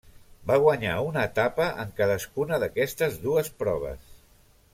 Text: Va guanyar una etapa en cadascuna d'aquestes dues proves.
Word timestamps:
Va 0.51 0.55
guanyar 0.63 0.93
una 1.09 1.25
etapa 1.31 1.67
en 1.83 1.93
cadascuna 2.01 2.61
d'aquestes 2.65 3.21
dues 3.27 3.53
proves. 3.63 4.11